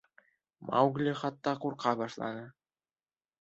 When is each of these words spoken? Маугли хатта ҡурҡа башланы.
Маугли 0.69 1.13
хатта 1.19 1.53
ҡурҡа 1.67 1.93
башланы. 2.01 2.43